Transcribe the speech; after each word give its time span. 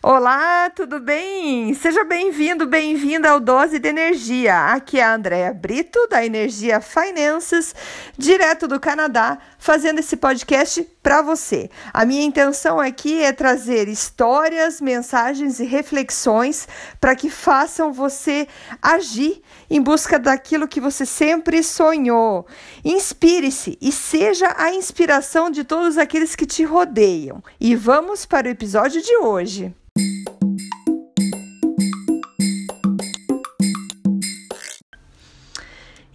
Olá, 0.00 0.70
tudo 0.70 1.00
bem? 1.00 1.74
Seja 1.74 2.04
bem-vindo, 2.04 2.68
bem-vinda 2.68 3.30
ao 3.30 3.40
Dose 3.40 3.80
de 3.80 3.88
Energia. 3.88 4.66
Aqui 4.66 5.00
é 5.00 5.02
a 5.02 5.12
Andrea 5.12 5.52
Brito, 5.52 6.06
da 6.08 6.24
Energia 6.24 6.80
Finances, 6.80 7.74
direto 8.16 8.68
do 8.68 8.78
Canadá, 8.78 9.38
fazendo 9.58 9.98
esse 9.98 10.16
podcast 10.16 10.84
para 11.02 11.20
você. 11.20 11.68
A 11.92 12.06
minha 12.06 12.22
intenção 12.22 12.78
aqui 12.78 13.20
é 13.20 13.32
trazer 13.32 13.88
histórias, 13.88 14.80
mensagens 14.80 15.58
e 15.58 15.64
reflexões 15.64 16.68
para 17.00 17.16
que 17.16 17.28
façam 17.28 17.92
você 17.92 18.46
agir 18.80 19.42
em 19.68 19.82
busca 19.82 20.16
daquilo 20.16 20.68
que 20.68 20.80
você 20.80 21.04
sempre 21.04 21.60
sonhou. 21.60 22.46
Inspire-se 22.84 23.76
e 23.82 23.90
seja 23.90 24.54
a 24.56 24.72
inspiração 24.72 25.50
de 25.50 25.64
todos 25.64 25.98
aqueles 25.98 26.36
que 26.36 26.46
te 26.46 26.62
rodeiam. 26.62 27.42
E 27.58 27.74
vamos 27.74 28.24
para 28.24 28.46
o 28.46 28.50
episódio 28.50 29.02
de 29.02 29.16
hoje. 29.16 29.74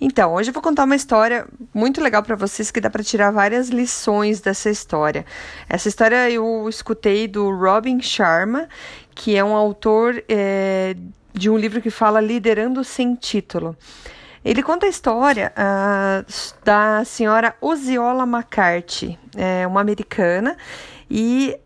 Então, 0.06 0.34
hoje 0.34 0.50
eu 0.50 0.54
vou 0.54 0.62
contar 0.62 0.84
uma 0.84 0.98
história 0.98 1.48
muito 1.74 2.02
legal 2.02 2.22
para 2.22 2.36
vocês 2.36 2.70
que 2.70 2.82
dá 2.82 2.90
para 2.90 3.02
tirar 3.02 3.32
várias 3.32 3.70
lições 3.70 4.42
dessa 4.42 4.70
história. 4.70 5.26
Essa 5.70 5.88
história 5.88 6.30
eu 6.30 6.68
escutei 6.68 7.26
do 7.26 7.50
Robin 7.50 8.02
Sharma, 8.02 8.68
que 9.16 9.38
é 9.38 9.42
um 9.42 9.56
autor 9.56 10.22
é, 10.28 10.94
de 11.34 11.50
um 11.50 11.58
livro 11.58 11.82
que 11.82 11.90
fala 11.90 12.20
Liderando 12.20 12.84
Sem 12.84 13.16
Título. 13.16 13.78
Ele 14.44 14.62
conta 14.62 14.88
a 14.88 14.90
história 14.90 15.54
uh, 15.56 16.26
da 16.66 17.06
senhora 17.06 17.56
Osceola 17.62 18.24
McCarthy, 18.24 19.18
é 19.38 19.66
uma 19.66 19.80
americana, 19.80 20.58
e 21.10 21.58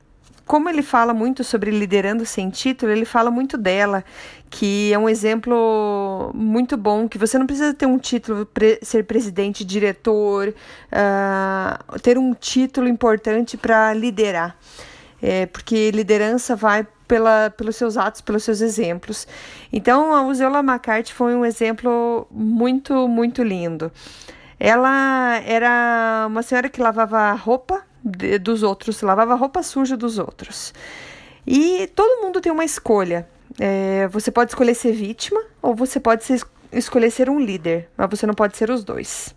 como 0.48 0.70
ele 0.70 0.82
fala 0.82 1.14
muito 1.14 1.44
sobre 1.44 1.70
liderando 1.70 2.26
sem 2.26 2.50
título, 2.50 2.92
ele 2.92 3.04
fala 3.04 3.30
muito 3.30 3.58
dela, 3.58 4.04
que 4.50 4.94
é 4.94 4.98
um 4.98 5.10
exemplo 5.10 6.32
muito 6.34 6.78
bom, 6.78 7.08
que 7.08 7.18
você 7.18 7.38
não 7.38 7.46
precisa 7.46 7.74
ter 7.74 7.86
um 7.86 7.98
título, 7.98 8.46
pre 8.46 8.80
ser 8.82 9.04
presidente, 9.06 9.66
diretor, 9.66 10.50
uh, 10.50 12.00
ter 12.00 12.18
um 12.18 12.34
título 12.34 12.88
importante 12.88 13.58
para 13.58 13.94
liderar. 13.94 14.56
É, 15.22 15.48
porque 15.48 15.90
liderança 15.92 16.56
vai 16.56 16.86
pela, 17.08 17.50
pelos 17.50 17.76
seus 17.76 17.98
atos, 17.98 18.22
pelos 18.22 18.44
seus 18.44 18.62
exemplos. 18.62 19.28
Então, 19.74 20.14
a 20.14 20.22
Uzeola 20.24 20.60
McCarthy 20.60 21.14
foi 21.14 21.36
um 21.36 21.44
exemplo 21.44 22.28
muito, 22.30 23.08
muito 23.08 23.42
lindo. 23.42 23.92
Ela 24.60 25.40
era 25.46 26.26
uma 26.28 26.44
senhora 26.44 26.70
que 26.70 26.82
lavava 26.82 27.32
roupa 27.34 27.84
de, 28.04 28.38
dos 28.38 28.64
outros, 28.64 29.02
lavava 29.02 29.36
roupa 29.36 29.64
suja 29.64 29.98
dos 29.98 30.20
outros. 30.20 30.74
E 31.46 31.88
todo 31.96 32.22
mundo 32.22 32.42
tem 32.42 32.52
uma 32.52 32.66
escolha. 32.66 33.28
É, 33.60 34.08
você 34.10 34.32
pode 34.32 34.52
escolher 34.52 34.76
ser 34.76 34.92
vítima 34.92 35.42
ou 35.62 35.74
você 35.74 36.00
pode 36.00 36.24
ser, 36.24 36.42
escolher 36.72 37.12
ser 37.12 37.30
um 37.30 37.40
líder, 37.40 37.90
mas 37.98 38.10
você 38.10 38.28
não 38.28 38.34
pode 38.34 38.56
ser 38.56 38.70
os 38.70 38.84
dois. 38.84 39.36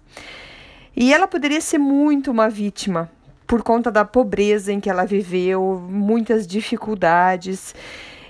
E 0.97 1.15
ela 1.15 1.27
poderia 1.27 1.61
ser 1.61 1.79
muito 1.79 2.31
uma 2.31 2.49
vítima 2.49 3.11
por 3.47 3.63
conta 3.63 3.91
da 3.91 4.05
pobreza 4.05 4.73
em 4.73 4.79
que 4.79 4.91
ela 4.91 5.05
viveu, 5.05 5.85
muitas 5.89 6.47
dificuldades. 6.47 7.75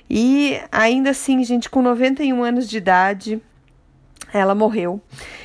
E 0.09 0.61
ainda 0.73 1.11
assim, 1.11 1.43
gente, 1.45 1.69
com 1.69 1.83
91 1.83 2.43
anos 2.43 2.69
de 2.69 2.79
idade, 2.79 3.43
ela 4.33 4.55
morreu 4.55 5.01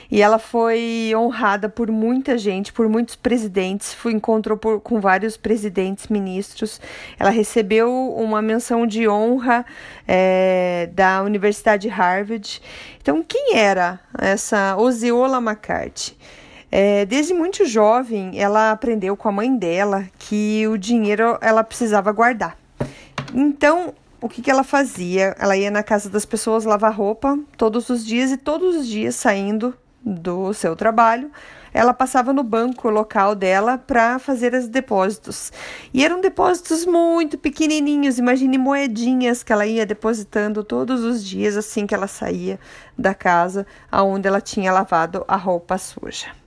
e 0.09 0.22
ela 0.22 0.38
foi 0.38 1.11
honrada 1.16 1.67
por 1.67 1.89
muita 1.89 2.38
gente, 2.38 2.72
por 2.72 2.88
muitos 2.88 3.16
presidentes, 3.16 3.94
foi, 3.94 4.14
encontrou 4.14 4.58
por, 4.58 4.80
com 4.81 5.00
vários 5.00 5.38
presidentes, 5.38 6.08
ministros. 6.08 6.80
Ela 7.20 7.30
recebeu 7.30 8.14
uma 8.16 8.42
menção 8.42 8.86
de 8.86 9.08
honra 9.08 9.66
é, 10.08 10.89
da 10.94 11.23
Universidade 11.23 11.88
Harvard. 11.88 12.62
Então, 13.02 13.23
quem 13.23 13.56
era 13.56 14.00
essa 14.20 14.75
Osceola 14.78 15.38
McCarthy? 15.38 16.16
É, 16.72 17.06
desde 17.06 17.34
muito 17.34 17.66
jovem, 17.66 18.40
ela 18.40 18.72
aprendeu 18.72 19.16
com 19.16 19.30
a 19.30 19.31
mãe 19.31 19.56
dela 19.56 20.06
que 20.19 20.68
o 20.68 20.78
dinheiro 20.78 21.38
ela 21.41 21.63
precisava 21.63 22.12
guardar. 22.12 22.57
Então, 23.34 23.94
o 24.19 24.28
que, 24.28 24.41
que 24.41 24.50
ela 24.50 24.63
fazia? 24.63 25.35
Ela 25.40 25.56
ia 25.56 25.69
na 25.69 25.84
casa 25.84 26.09
das 26.09 26.25
pessoas 26.25 26.66
lavar 26.66 26.94
roupa 26.94 27.38
todos 27.57 27.90
os 27.90 28.06
dias 28.06 28.31
e 28.31 28.38
todos 28.38 28.75
os 28.75 28.88
dias 28.88 29.16
saindo 29.16 29.74
do 30.06 30.54
seu 30.54 30.76
trabalho, 30.76 31.32
ela 31.74 31.94
passava 31.94 32.32
no 32.32 32.44
banco 32.44 32.90
local 32.90 33.34
dela 33.34 33.78
para 33.78 34.20
fazer 34.20 34.54
os 34.54 34.68
depósitos. 34.68 35.52
E 35.94 36.06
eram 36.06 36.22
depósitos 36.22 36.86
muito 36.86 37.38
pequenininhos, 37.38 38.20
imagine 38.20 38.58
moedinhas 38.58 39.42
que 39.42 39.52
ela 39.52 39.66
ia 39.66 39.86
depositando 39.86 40.64
todos 40.64 41.04
os 41.04 41.26
dias 41.26 41.58
assim 41.58 41.88
que 41.88 41.96
ela 41.96 42.08
saía 42.08 42.60
da 42.98 43.14
casa 43.14 43.66
aonde 43.92 44.28
ela 44.28 44.40
tinha 44.40 44.72
lavado 44.72 45.26
a 45.28 45.36
roupa 45.36 45.78
suja. 45.78 46.44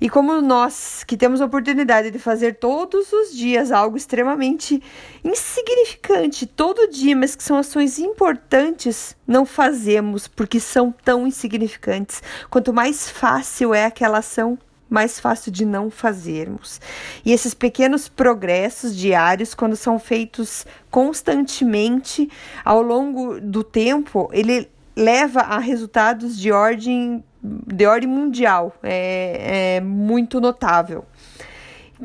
E 0.00 0.08
como 0.08 0.40
nós, 0.40 1.04
que 1.04 1.16
temos 1.16 1.40
a 1.40 1.46
oportunidade 1.46 2.10
de 2.10 2.18
fazer 2.18 2.56
todos 2.56 3.12
os 3.12 3.34
dias 3.34 3.72
algo 3.72 3.96
extremamente 3.96 4.82
insignificante, 5.24 6.46
todo 6.46 6.88
dia, 6.88 7.16
mas 7.16 7.34
que 7.34 7.42
são 7.42 7.56
ações 7.56 7.98
importantes, 7.98 9.16
não 9.26 9.44
fazemos 9.46 10.28
porque 10.28 10.60
são 10.60 10.92
tão 11.04 11.26
insignificantes. 11.26 12.22
Quanto 12.50 12.72
mais 12.72 13.10
fácil 13.10 13.74
é 13.74 13.86
aquela 13.86 14.18
ação, 14.18 14.58
mais 14.88 15.18
fácil 15.18 15.50
de 15.50 15.64
não 15.64 15.90
fazermos. 15.90 16.80
E 17.24 17.32
esses 17.32 17.54
pequenos 17.54 18.08
progressos 18.08 18.96
diários, 18.96 19.54
quando 19.54 19.76
são 19.76 19.98
feitos 19.98 20.66
constantemente 20.90 22.30
ao 22.64 22.82
longo 22.82 23.40
do 23.40 23.64
tempo, 23.64 24.28
ele 24.32 24.70
leva 24.96 25.40
a 25.40 25.58
resultados 25.58 26.38
de 26.38 26.50
ordem 26.50 27.22
de 27.66 27.86
ordem 27.86 28.08
mundial. 28.08 28.74
É, 28.82 29.76
é 29.76 29.80
muito 29.80 30.40
notável. 30.40 31.04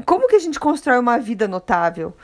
Como 0.05 0.27
que 0.27 0.35
a 0.35 0.39
gente 0.39 0.59
constrói 0.59 0.99
uma 0.99 1.17
vida 1.19 1.47
notável? 1.47 2.15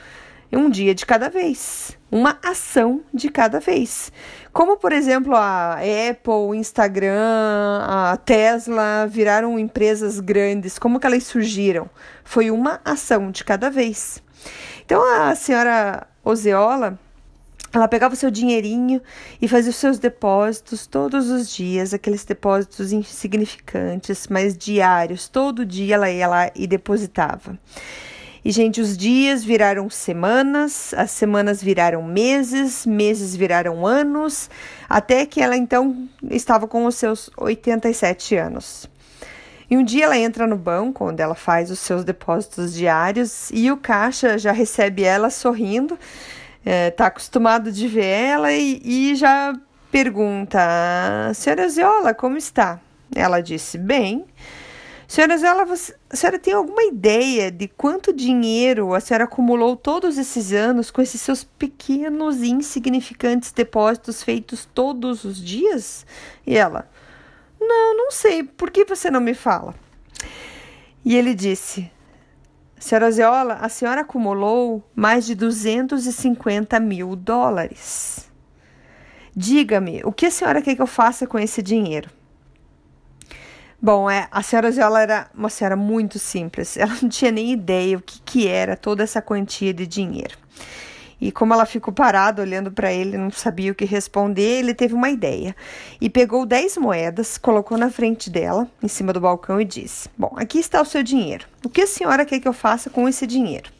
Um 0.50 0.70
dia 0.70 0.94
de 0.94 1.04
cada 1.04 1.28
vez, 1.28 1.98
uma 2.10 2.38
ação 2.42 3.02
de 3.12 3.28
cada 3.28 3.60
vez. 3.60 4.10
Como, 4.50 4.78
por 4.78 4.92
exemplo, 4.92 5.36
a 5.36 5.74
Apple, 5.74 6.32
o 6.32 6.54
Instagram, 6.54 7.82
a 7.82 8.16
Tesla 8.16 9.06
viraram 9.06 9.58
empresas 9.58 10.18
grandes, 10.18 10.78
como 10.78 10.98
que 10.98 11.06
elas 11.06 11.24
surgiram? 11.24 11.90
Foi 12.24 12.50
uma 12.50 12.80
ação 12.82 13.30
de 13.30 13.44
cada 13.44 13.70
vez. 13.70 14.22
Então, 14.86 15.02
a 15.04 15.34
senhora 15.34 16.06
Ozeola, 16.24 16.98
ela 17.72 17.86
pegava 17.86 18.14
o 18.14 18.16
seu 18.16 18.30
dinheirinho 18.30 19.00
e 19.40 19.46
fazia 19.46 19.70
os 19.70 19.76
seus 19.76 19.98
depósitos 19.98 20.86
todos 20.86 21.28
os 21.28 21.54
dias, 21.54 21.92
aqueles 21.92 22.24
depósitos 22.24 22.92
insignificantes, 22.92 24.26
mas 24.28 24.56
diários. 24.56 25.28
Todo 25.28 25.66
dia 25.66 25.96
ela 25.96 26.10
ia 26.10 26.26
lá 26.26 26.50
e 26.54 26.66
depositava. 26.66 27.58
E, 28.44 28.50
gente, 28.50 28.80
os 28.80 28.96
dias 28.96 29.44
viraram 29.44 29.90
semanas, 29.90 30.94
as 30.94 31.10
semanas 31.10 31.62
viraram 31.62 32.02
meses, 32.02 32.86
meses 32.86 33.36
viraram 33.36 33.86
anos, 33.86 34.48
até 34.88 35.26
que 35.26 35.42
ela 35.42 35.56
então 35.56 36.08
estava 36.30 36.66
com 36.66 36.86
os 36.86 36.94
seus 36.94 37.28
87 37.36 38.36
anos. 38.36 38.88
E 39.70 39.76
um 39.76 39.84
dia 39.84 40.06
ela 40.06 40.16
entra 40.16 40.46
no 40.46 40.56
banco, 40.56 41.04
onde 41.04 41.20
ela 41.20 41.34
faz 41.34 41.70
os 41.70 41.78
seus 41.78 42.04
depósitos 42.04 42.72
diários, 42.72 43.50
e 43.52 43.70
o 43.70 43.76
caixa 43.76 44.38
já 44.38 44.52
recebe 44.52 45.02
ela 45.04 45.28
sorrindo 45.28 45.98
está 46.64 47.04
é, 47.04 47.06
acostumado 47.06 47.72
de 47.72 47.86
ver 47.88 48.04
ela 48.04 48.52
e, 48.52 48.80
e 48.84 49.14
já 49.14 49.54
pergunta: 49.90 50.58
Senhora 51.34 51.68
Ziola, 51.68 52.14
como 52.14 52.36
está? 52.36 52.80
Ela 53.14 53.40
disse: 53.40 53.78
Bem. 53.78 54.26
Senhora 55.06 55.38
Ziola, 55.38 55.64
você, 55.64 55.96
a 56.10 56.16
senhora 56.16 56.38
tem 56.38 56.52
alguma 56.52 56.82
ideia 56.82 57.50
de 57.50 57.66
quanto 57.66 58.12
dinheiro 58.12 58.92
a 58.92 59.00
senhora 59.00 59.24
acumulou 59.24 59.74
todos 59.74 60.18
esses 60.18 60.52
anos 60.52 60.90
com 60.90 61.00
esses 61.00 61.18
seus 61.22 61.42
pequenos 61.42 62.42
e 62.42 62.50
insignificantes 62.50 63.50
depósitos 63.50 64.22
feitos 64.22 64.68
todos 64.74 65.24
os 65.24 65.42
dias? 65.42 66.04
E 66.46 66.56
ela: 66.56 66.90
Não, 67.58 67.96
não 67.96 68.10
sei. 68.10 68.42
Por 68.42 68.70
que 68.70 68.84
você 68.84 69.10
não 69.10 69.20
me 69.20 69.32
fala? 69.32 69.74
E 71.02 71.16
ele 71.16 71.34
disse: 71.34 71.90
Senhora 72.78 73.10
Zeola, 73.10 73.54
a 73.54 73.68
senhora 73.68 74.02
acumulou 74.02 74.88
mais 74.94 75.26
de 75.26 75.34
250 75.34 76.78
mil 76.78 77.16
dólares. 77.16 78.30
Diga-me, 79.34 80.00
o 80.04 80.12
que 80.12 80.26
a 80.26 80.30
senhora 80.30 80.62
quer 80.62 80.74
que 80.74 80.82
eu 80.82 80.86
faça 80.86 81.26
com 81.26 81.38
esse 81.38 81.62
dinheiro? 81.62 82.08
Bom, 83.80 84.10
é, 84.10 84.26
a 84.30 84.42
senhora 84.42 84.70
Zeola 84.72 85.02
era 85.02 85.30
uma 85.32 85.48
senhora 85.48 85.76
muito 85.76 86.18
simples. 86.18 86.76
Ela 86.76 86.96
não 87.00 87.08
tinha 87.08 87.30
nem 87.30 87.52
ideia 87.52 87.96
o 87.96 88.02
que, 88.02 88.20
que 88.22 88.48
era 88.48 88.76
toda 88.76 89.02
essa 89.04 89.22
quantia 89.22 89.72
de 89.72 89.86
dinheiro. 89.86 90.36
E 91.20 91.32
como 91.32 91.52
ela 91.52 91.66
ficou 91.66 91.92
parada 91.92 92.42
olhando 92.42 92.70
para 92.70 92.92
ele, 92.92 93.18
não 93.18 93.30
sabia 93.30 93.72
o 93.72 93.74
que 93.74 93.84
responder, 93.84 94.60
ele 94.60 94.72
teve 94.72 94.94
uma 94.94 95.10
ideia. 95.10 95.54
E 96.00 96.08
pegou 96.08 96.46
10 96.46 96.76
moedas, 96.76 97.36
colocou 97.36 97.76
na 97.76 97.90
frente 97.90 98.30
dela, 98.30 98.70
em 98.82 98.88
cima 98.88 99.12
do 99.12 99.20
balcão, 99.20 99.60
e 99.60 99.64
disse: 99.64 100.08
Bom, 100.16 100.32
aqui 100.36 100.58
está 100.58 100.80
o 100.80 100.84
seu 100.84 101.02
dinheiro. 101.02 101.46
O 101.64 101.68
que 101.68 101.82
a 101.82 101.86
senhora 101.86 102.24
quer 102.24 102.38
que 102.38 102.46
eu 102.46 102.52
faça 102.52 102.88
com 102.88 103.08
esse 103.08 103.26
dinheiro? 103.26 103.70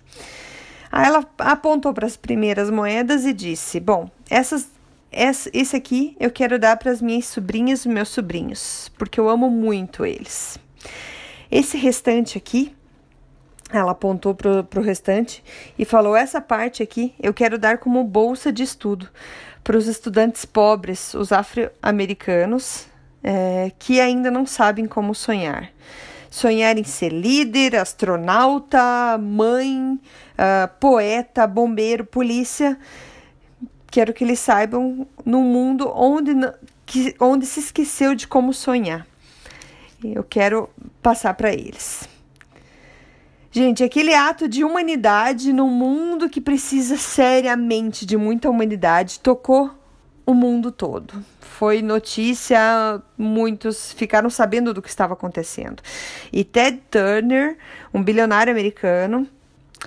Aí 0.90 1.06
ela 1.06 1.24
apontou 1.38 1.92
para 1.92 2.06
as 2.06 2.16
primeiras 2.16 2.70
moedas 2.70 3.24
e 3.24 3.32
disse: 3.32 3.78
Bom, 3.78 4.10
essas, 4.28 4.68
esse 5.12 5.76
aqui 5.76 6.16
eu 6.18 6.30
quero 6.30 6.58
dar 6.58 6.76
para 6.76 6.90
as 6.90 7.00
minhas 7.00 7.26
sobrinhas 7.26 7.84
e 7.84 7.88
meus 7.88 8.08
sobrinhos, 8.08 8.90
porque 8.98 9.20
eu 9.20 9.28
amo 9.28 9.48
muito 9.48 10.04
eles. 10.04 10.58
Esse 11.50 11.78
restante 11.78 12.36
aqui, 12.36 12.74
ela 13.72 13.92
apontou 13.92 14.34
para 14.34 14.80
o 14.80 14.82
restante 14.82 15.44
e 15.78 15.84
falou: 15.84 16.16
Essa 16.16 16.40
parte 16.40 16.82
aqui 16.82 17.14
eu 17.20 17.34
quero 17.34 17.58
dar 17.58 17.78
como 17.78 18.02
bolsa 18.04 18.52
de 18.52 18.62
estudo 18.62 19.08
para 19.62 19.76
os 19.76 19.86
estudantes 19.86 20.44
pobres, 20.46 21.12
os 21.12 21.30
afro-americanos, 21.30 22.86
é, 23.22 23.70
que 23.78 24.00
ainda 24.00 24.30
não 24.30 24.46
sabem 24.46 24.86
como 24.86 25.14
sonhar. 25.14 25.70
Sonhar 26.30 26.78
em 26.78 26.84
ser 26.84 27.10
líder, 27.10 27.76
astronauta, 27.76 29.18
mãe, 29.18 29.94
uh, 29.94 30.68
poeta, 30.78 31.46
bombeiro, 31.46 32.04
polícia. 32.04 32.78
Quero 33.90 34.12
que 34.12 34.24
eles 34.24 34.38
saibam 34.38 35.06
no 35.24 35.42
mundo 35.42 35.90
onde, 35.94 36.32
que, 36.84 37.14
onde 37.18 37.46
se 37.46 37.60
esqueceu 37.60 38.14
de 38.14 38.28
como 38.28 38.52
sonhar. 38.52 39.06
Eu 40.04 40.22
quero 40.22 40.68
passar 41.02 41.34
para 41.34 41.52
eles. 41.52 42.08
Gente, 43.50 43.82
aquele 43.82 44.14
ato 44.14 44.46
de 44.46 44.62
humanidade 44.62 45.52
num 45.52 45.70
mundo 45.70 46.28
que 46.28 46.40
precisa 46.40 46.98
seriamente 46.98 48.04
de 48.04 48.16
muita 48.16 48.50
humanidade 48.50 49.20
tocou 49.20 49.70
o 50.26 50.34
mundo 50.34 50.70
todo. 50.70 51.24
Foi 51.40 51.80
notícia, 51.80 53.02
muitos 53.16 53.94
ficaram 53.94 54.28
sabendo 54.28 54.74
do 54.74 54.82
que 54.82 54.90
estava 54.90 55.14
acontecendo. 55.14 55.82
E 56.30 56.44
Ted 56.44 56.82
Turner, 56.90 57.56
um 57.92 58.02
bilionário 58.02 58.52
americano, 58.52 59.26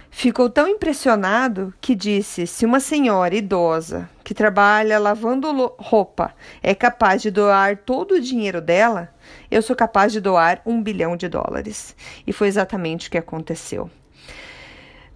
ficou 0.09 0.49
tão 0.49 0.67
impressionado 0.67 1.71
que 1.79 1.93
disse: 1.93 2.47
se 2.47 2.65
uma 2.65 2.79
senhora 2.79 3.35
idosa 3.35 4.09
que 4.31 4.33
trabalha 4.33 4.97
lavando 4.97 5.75
roupa 5.77 6.33
é 6.63 6.73
capaz 6.73 7.21
de 7.21 7.29
doar 7.29 7.75
todo 7.79 8.13
o 8.13 8.21
dinheiro 8.21 8.61
dela, 8.61 9.13
eu 9.51 9.61
sou 9.61 9.75
capaz 9.75 10.13
de 10.13 10.21
doar 10.21 10.61
um 10.65 10.81
bilhão 10.81 11.17
de 11.17 11.27
dólares. 11.27 11.93
E 12.25 12.31
foi 12.31 12.47
exatamente 12.47 13.09
o 13.09 13.11
que 13.11 13.17
aconteceu. 13.17 13.91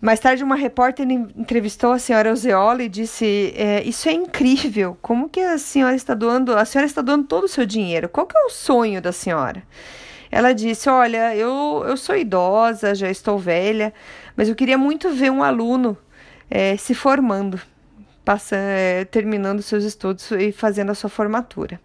Mais 0.01 0.19
tarde, 0.19 0.43
uma 0.43 0.57
repórter 0.57 1.09
entrevistou 1.09 1.93
a 1.93 1.97
senhora 1.97 2.29
Ozeola 2.29 2.83
e 2.83 2.89
disse: 2.89 3.53
é, 3.55 3.81
Isso 3.83 4.09
é 4.09 4.11
incrível. 4.11 4.97
Como 5.01 5.29
que 5.29 5.39
a 5.39 5.57
senhora 5.57 5.95
está 5.95 6.13
doando? 6.13 6.53
A 6.53 6.65
senhora 6.65 6.85
está 6.85 7.01
doando 7.01 7.25
todo 7.25 7.45
o 7.45 7.47
seu 7.47 7.65
dinheiro. 7.65 8.09
Qual 8.09 8.27
que 8.27 8.37
é 8.37 8.41
o 8.41 8.49
sonho 8.49 9.01
da 9.01 9.13
senhora? 9.13 9.63
Ela 10.29 10.51
disse: 10.51 10.89
Olha, 10.89 11.33
eu, 11.33 11.85
eu 11.87 11.95
sou 11.95 12.17
idosa, 12.17 12.93
já 12.93 13.09
estou 13.09 13.39
velha, 13.39 13.93
mas 14.35 14.49
eu 14.49 14.55
queria 14.55 14.77
muito 14.77 15.09
ver 15.11 15.31
um 15.31 15.41
aluno 15.41 15.97
é, 16.49 16.75
se 16.75 16.93
formando, 16.93 17.61
passando, 18.25 18.59
é, 18.59 19.05
terminando 19.05 19.61
seus 19.61 19.83
estudos 19.83 20.31
e 20.31 20.51
fazendo 20.51 20.89
a 20.89 20.95
sua 20.95 21.09
formatura. 21.09 21.79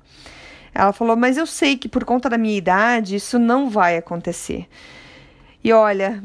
Ela 0.74 0.92
falou: 0.92 1.14
Mas 1.14 1.36
eu 1.36 1.46
sei 1.46 1.76
que 1.76 1.88
por 1.88 2.04
conta 2.04 2.28
da 2.28 2.38
minha 2.38 2.56
idade 2.56 3.14
isso 3.14 3.38
não 3.38 3.68
vai 3.68 3.96
acontecer. 3.96 4.66
E 5.62 5.72
olha, 5.72 6.24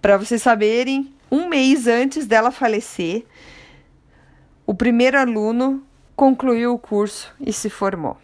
para 0.00 0.16
vocês 0.16 0.40
saberem, 0.40 1.12
um 1.30 1.48
mês 1.48 1.88
antes 1.88 2.26
dela 2.26 2.52
falecer, 2.52 3.24
o 4.64 4.74
primeiro 4.74 5.18
aluno 5.18 5.82
concluiu 6.14 6.72
o 6.72 6.78
curso 6.78 7.34
e 7.40 7.52
se 7.52 7.68
formou. 7.68 8.16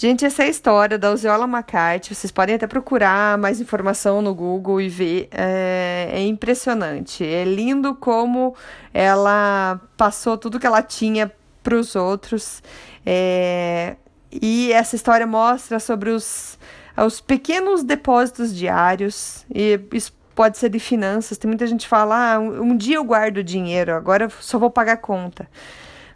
Gente, 0.00 0.24
essa 0.24 0.44
é 0.44 0.46
a 0.46 0.48
história 0.48 0.98
da 0.98 1.12
Uzeola 1.12 1.44
McCarthy. 1.44 2.14
Vocês 2.14 2.30
podem 2.30 2.54
até 2.54 2.66
procurar 2.66 3.36
mais 3.36 3.60
informação 3.60 4.22
no 4.22 4.34
Google 4.34 4.80
e 4.80 4.88
ver. 4.88 5.28
É, 5.30 6.08
é, 6.12 6.22
impressionante. 6.22 7.22
É 7.22 7.44
lindo 7.44 7.94
como 7.94 8.56
ela 8.94 9.78
passou 9.98 10.38
tudo 10.38 10.58
que 10.58 10.66
ela 10.66 10.82
tinha 10.82 11.30
para 11.62 11.74
os 11.74 11.94
outros. 11.94 12.62
É, 13.04 13.96
e 14.32 14.72
essa 14.72 14.96
história 14.96 15.26
mostra 15.26 15.78
sobre 15.78 16.08
os, 16.08 16.58
os 16.96 17.20
pequenos 17.20 17.84
depósitos 17.84 18.56
diários. 18.56 19.44
E 19.54 19.78
isso 19.92 20.14
pode 20.34 20.56
ser 20.56 20.70
de 20.70 20.78
finanças. 20.78 21.36
Tem 21.36 21.46
muita 21.46 21.66
gente 21.66 21.82
que 21.82 21.88
fala: 21.88 22.36
ah, 22.36 22.38
um, 22.38 22.70
um 22.70 22.74
dia 22.74 22.96
eu 22.96 23.04
guardo 23.04 23.44
dinheiro, 23.44 23.92
agora 23.92 24.30
só 24.40 24.58
vou 24.58 24.70
pagar 24.70 24.96
conta. 24.96 25.46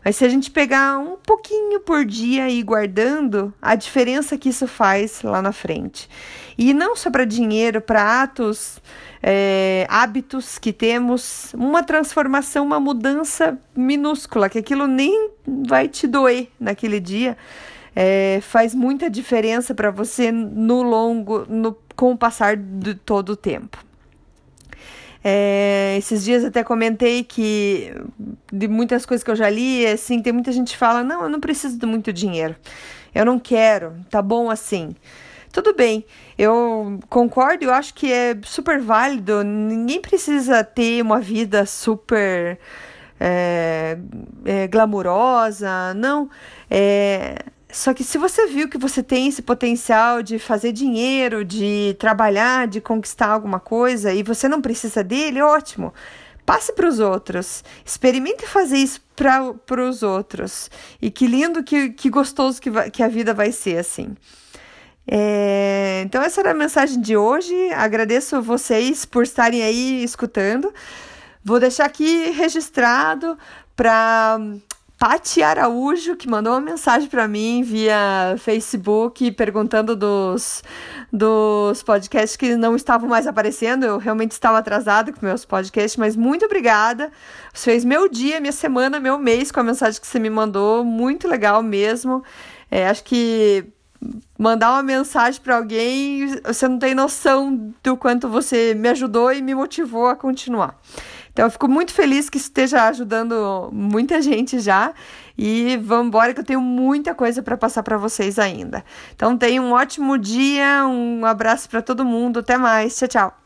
Mas 0.04 0.16
se 0.16 0.24
a 0.24 0.28
gente 0.28 0.50
pegar 0.50 0.98
um 0.98 1.16
pouquinho 1.16 1.80
por 1.80 2.04
dia 2.04 2.48
e 2.48 2.58
ir 2.58 2.62
guardando, 2.62 3.54
a 3.62 3.74
diferença 3.74 4.36
que 4.36 4.50
isso 4.50 4.66
faz 4.68 5.22
lá 5.22 5.40
na 5.40 5.50
frente. 5.50 6.08
E 6.58 6.74
não 6.74 6.94
só 6.94 7.10
para 7.10 7.24
dinheiro, 7.24 7.80
para 7.80 8.22
atos, 8.22 8.80
é, 9.22 9.86
hábitos 9.88 10.58
que 10.58 10.72
temos, 10.72 11.54
uma 11.54 11.82
transformação, 11.82 12.66
uma 12.66 12.78
mudança 12.78 13.58
minúscula, 13.74 14.50
que 14.50 14.58
aquilo 14.58 14.86
nem 14.86 15.30
vai 15.46 15.88
te 15.88 16.06
doer 16.06 16.48
naquele 16.60 17.00
dia, 17.00 17.36
é, 17.96 18.40
faz 18.42 18.74
muita 18.74 19.08
diferença 19.08 19.74
para 19.74 19.90
você 19.90 20.30
no 20.30 20.82
longo, 20.82 21.46
no, 21.48 21.76
com 21.96 22.12
o 22.12 22.18
passar 22.18 22.56
de 22.56 22.94
todo 22.94 23.30
o 23.30 23.36
tempo. 23.36 23.78
É, 25.26 25.96
esses 25.96 26.22
dias 26.22 26.44
até 26.44 26.62
comentei 26.62 27.24
que 27.24 27.94
de 28.52 28.68
muitas 28.68 29.06
coisas 29.06 29.24
que 29.24 29.30
eu 29.30 29.36
já 29.36 29.48
li, 29.48 29.86
assim, 29.86 30.20
tem 30.20 30.34
muita 30.34 30.52
gente 30.52 30.72
que 30.72 30.76
fala: 30.76 31.02
não, 31.02 31.22
eu 31.22 31.28
não 31.30 31.40
preciso 31.40 31.78
de 31.78 31.86
muito 31.86 32.12
dinheiro, 32.12 32.54
eu 33.14 33.24
não 33.24 33.38
quero, 33.38 33.94
tá 34.10 34.20
bom 34.20 34.50
assim. 34.50 34.94
Tudo 35.50 35.72
bem, 35.72 36.04
eu 36.36 36.98
concordo, 37.08 37.64
eu 37.64 37.72
acho 37.72 37.94
que 37.94 38.12
é 38.12 38.36
super 38.42 38.80
válido, 38.80 39.42
ninguém 39.44 40.00
precisa 40.00 40.62
ter 40.64 41.00
uma 41.00 41.20
vida 41.20 41.64
super 41.64 42.58
é, 43.20 43.96
é, 44.44 44.66
glamurosa, 44.68 45.94
não. 45.94 46.28
É, 46.70 47.36
só 47.74 47.92
que 47.92 48.04
se 48.04 48.16
você 48.18 48.46
viu 48.46 48.68
que 48.68 48.78
você 48.78 49.02
tem 49.02 49.26
esse 49.26 49.42
potencial 49.42 50.22
de 50.22 50.38
fazer 50.38 50.70
dinheiro, 50.70 51.44
de 51.44 51.96
trabalhar, 51.98 52.68
de 52.68 52.80
conquistar 52.80 53.26
alguma 53.26 53.58
coisa 53.58 54.12
e 54.12 54.22
você 54.22 54.46
não 54.46 54.62
precisa 54.62 55.02
dele, 55.02 55.42
ótimo. 55.42 55.92
Passe 56.46 56.72
para 56.72 56.86
os 56.86 57.00
outros. 57.00 57.64
Experimente 57.84 58.46
fazer 58.46 58.76
isso 58.76 59.00
para 59.16 59.82
os 59.82 60.04
outros. 60.04 60.70
E 61.02 61.10
que 61.10 61.26
lindo, 61.26 61.64
que, 61.64 61.90
que 61.90 62.08
gostoso 62.08 62.62
que, 62.62 62.70
vai, 62.70 62.92
que 62.92 63.02
a 63.02 63.08
vida 63.08 63.34
vai 63.34 63.50
ser 63.50 63.78
assim. 63.78 64.14
É, 65.04 66.02
então, 66.06 66.22
essa 66.22 66.42
era 66.42 66.52
a 66.52 66.54
mensagem 66.54 67.00
de 67.00 67.16
hoje. 67.16 67.54
Agradeço 67.72 68.40
vocês 68.40 69.04
por 69.04 69.24
estarem 69.24 69.64
aí 69.64 70.04
escutando. 70.04 70.72
Vou 71.42 71.58
deixar 71.58 71.86
aqui 71.86 72.30
registrado 72.30 73.36
para 73.74 74.38
Pati 75.06 75.42
Araújo, 75.42 76.16
que 76.16 76.26
mandou 76.26 76.54
uma 76.54 76.62
mensagem 76.62 77.10
para 77.10 77.28
mim 77.28 77.62
via 77.62 78.36
Facebook 78.38 79.30
perguntando 79.32 79.94
dos, 79.94 80.64
dos 81.12 81.82
podcasts 81.82 82.38
que 82.38 82.56
não 82.56 82.74
estavam 82.74 83.06
mais 83.06 83.26
aparecendo. 83.26 83.84
Eu 83.84 83.98
realmente 83.98 84.30
estava 84.30 84.56
atrasada 84.56 85.12
com 85.12 85.26
meus 85.26 85.44
podcasts, 85.44 85.98
mas 85.98 86.16
muito 86.16 86.46
obrigada. 86.46 87.12
Você 87.52 87.72
fez 87.72 87.84
meu 87.84 88.08
dia, 88.08 88.40
minha 88.40 88.50
semana, 88.50 88.98
meu 88.98 89.18
mês 89.18 89.52
com 89.52 89.60
a 89.60 89.62
mensagem 89.62 90.00
que 90.00 90.06
você 90.06 90.18
me 90.18 90.30
mandou. 90.30 90.82
Muito 90.82 91.28
legal 91.28 91.62
mesmo. 91.62 92.24
É, 92.70 92.88
acho 92.88 93.04
que 93.04 93.66
mandar 94.38 94.72
uma 94.72 94.82
mensagem 94.82 95.38
para 95.38 95.56
alguém, 95.56 96.40
você 96.42 96.66
não 96.66 96.78
tem 96.78 96.94
noção 96.94 97.74
do 97.82 97.94
quanto 97.94 98.26
você 98.26 98.72
me 98.72 98.88
ajudou 98.88 99.30
e 99.30 99.42
me 99.42 99.54
motivou 99.54 100.06
a 100.06 100.16
continuar. 100.16 100.80
Então 101.34 101.46
eu 101.46 101.50
fico 101.50 101.68
muito 101.68 101.92
feliz 101.92 102.30
que 102.30 102.38
esteja 102.38 102.84
ajudando 102.84 103.68
muita 103.72 104.22
gente 104.22 104.60
já. 104.60 104.94
E 105.36 105.76
vamos 105.78 106.06
embora 106.06 106.32
que 106.32 106.40
eu 106.40 106.44
tenho 106.44 106.60
muita 106.60 107.12
coisa 107.12 107.42
para 107.42 107.56
passar 107.56 107.82
para 107.82 107.98
vocês 107.98 108.38
ainda. 108.38 108.84
Então 109.16 109.36
tenham 109.36 109.64
um 109.64 109.72
ótimo 109.72 110.16
dia, 110.16 110.86
um 110.86 111.26
abraço 111.26 111.68
para 111.68 111.82
todo 111.82 112.04
mundo, 112.04 112.38
até 112.38 112.56
mais, 112.56 112.96
tchau, 112.96 113.08
tchau. 113.08 113.43